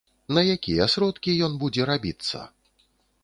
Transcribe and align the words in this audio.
На 0.35 0.41
якія 0.55 0.87
сродкі 0.93 1.35
ён 1.47 1.59
будзе 1.63 1.85
рабіцца? 1.91 2.39